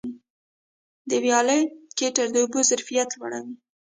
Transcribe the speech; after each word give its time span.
د 1.09 1.11
ویالي 1.23 1.59
کټېر 1.97 2.27
د 2.31 2.35
اوبو 2.43 2.59
ظرفیت 2.69 3.09
لوړوي. 3.19 3.55